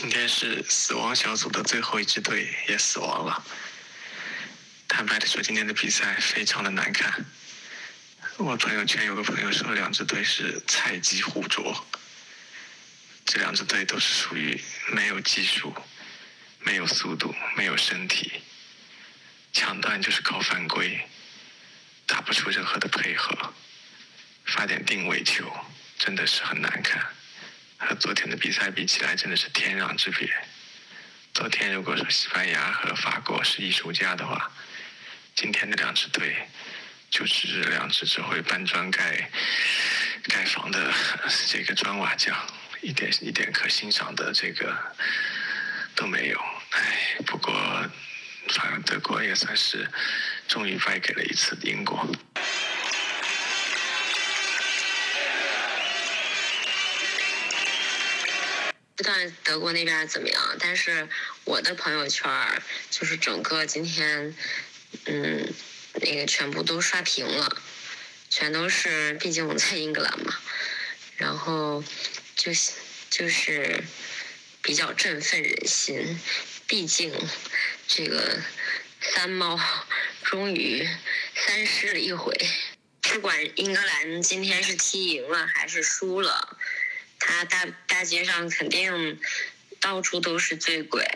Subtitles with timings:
[0.00, 3.44] 今天是死亡小组的最后一支队也死亡了。
[4.88, 7.22] 坦白的说，今天的比赛非常的难看。
[8.38, 11.84] 我朋友圈有个朋友说，两支队是菜鸡互啄。
[13.26, 14.58] 这两支队都是属于
[14.90, 15.74] 没有技术、
[16.60, 18.40] 没有速度、没有身体，
[19.52, 20.98] 抢断就是靠犯规，
[22.06, 23.52] 打不出任何的配合，
[24.46, 25.44] 发点定位球
[25.98, 27.06] 真的是很难看。
[27.80, 30.30] 和昨天的比赛比起来，真的是天壤之别。
[31.32, 34.52] 昨天如果说西班牙和法国是艺术家的话，
[35.34, 36.36] 今天的两支队
[37.08, 39.30] 就是两支只会搬砖盖
[40.24, 40.92] 盖房的
[41.48, 42.36] 这个砖瓦匠。
[42.82, 44.74] 一点一点可欣赏的这个
[45.94, 47.52] 都没有，唉，不过
[48.48, 49.86] 反正德国也算是
[50.48, 52.10] 终于败给了一次英国。
[59.00, 61.08] 不知道德国那边怎么样，但是
[61.44, 62.30] 我的朋友圈
[62.90, 64.36] 就是整个今天，
[65.06, 65.54] 嗯，
[65.94, 67.56] 那个全部都刷屏了，
[68.28, 70.38] 全都是，毕竟我们在英格兰嘛，
[71.16, 71.82] 然后。
[72.36, 72.72] 就是
[73.10, 73.84] 就是
[74.62, 76.18] 比较振奋人心，
[76.66, 77.12] 毕竟
[77.86, 78.42] 这个
[78.98, 79.60] 三猫
[80.22, 80.88] 终于
[81.34, 82.34] 三失了一回。
[83.02, 86.56] 不管英格兰今天是踢赢了还是输了，
[87.30, 89.20] 他大大街上肯定
[89.78, 91.06] 到处都是醉鬼。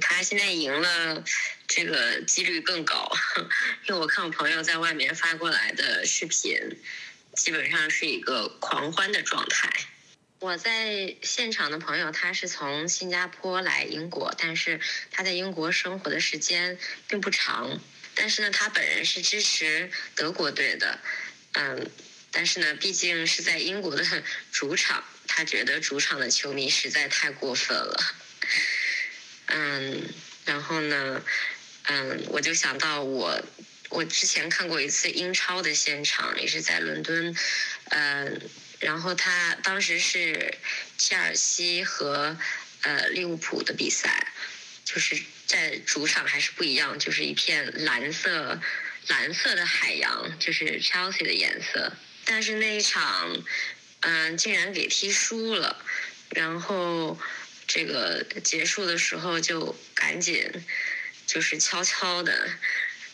[0.00, 1.22] 他现在赢了，
[1.68, 3.12] 这个几率更高，
[3.86, 6.58] 因为我看我朋友在外面发过来的视频，
[7.34, 9.68] 基本上是一个狂欢的状态。
[10.38, 17.78] 我在现场的朋友，他是从新加坡来英国，但是他在英国生活的时间并不长。
[18.14, 20.98] 但是呢，他本人是支持德国队的，
[21.52, 21.90] 嗯，
[22.30, 24.04] 但是呢，毕竟是在英国的
[24.52, 25.02] 主场，
[25.40, 28.14] 他觉得主场的球迷实在太过分了，
[29.46, 30.06] 嗯，
[30.44, 31.24] 然后呢，
[31.84, 33.42] 嗯，我就想到我，
[33.88, 37.34] 我之前看过一次英超的现场，也是在伦敦，
[37.88, 38.50] 嗯。
[38.80, 40.54] 然后他当时是
[40.98, 42.36] 切尔西和
[42.82, 44.26] 呃利物浦的比赛，
[44.84, 48.60] 就是在主场还是不一样，就是一片蓝色
[49.06, 51.94] 蓝色的海洋，就是 Chelsea 的颜色。
[52.26, 53.42] 但是那一场，
[54.00, 55.84] 嗯，竟然给踢输了。
[56.30, 57.18] 然后
[57.66, 60.48] 这个结束的时候就赶紧
[61.26, 62.50] 就是悄悄的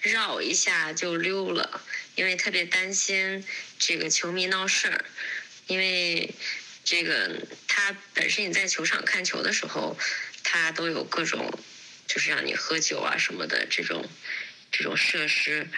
[0.00, 1.82] 绕一下就溜了，
[2.14, 3.44] 因为特别担心
[3.78, 5.04] 这个球迷闹事儿。
[5.68, 6.34] 因为
[6.84, 9.96] 这个，他本身你在球场看球的时候，
[10.42, 11.56] 他都有各种，
[12.08, 14.08] 就是让你喝酒啊什么的这种
[14.72, 15.68] 这种设施，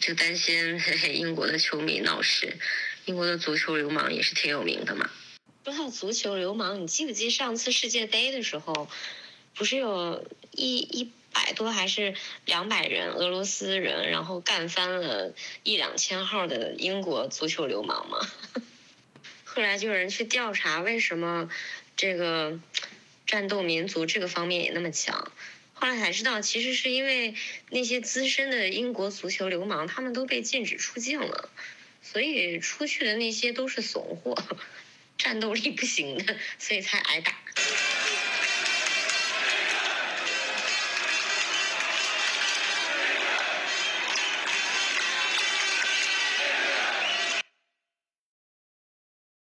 [0.00, 2.56] 就担心嘿嘿英国的球迷闹事。
[3.06, 5.08] 英国的足球流氓也是挺有名的嘛。
[5.64, 8.88] 说到足球流氓，你记不记上次世界杯的时候，
[9.54, 18.18] 不是有一一百多还是两百人俄罗斯人，然后干翻了一两千号的英国足球流氓吗？
[19.44, 21.48] 后来就有人去调查，为什么
[21.96, 22.58] 这个
[23.26, 25.30] 战斗民族这个方面也那么强？
[25.74, 27.34] 后来才知道，其实是因为
[27.70, 31.50] 那些资深的英国足球流氓，他们都被禁止出境了，
[32.12, 34.36] 所以出去的那些都是怂货，
[35.18, 37.36] 战斗力不行的，所以才挨打。